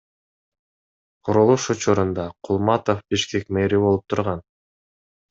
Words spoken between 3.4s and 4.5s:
мэри болуп турган.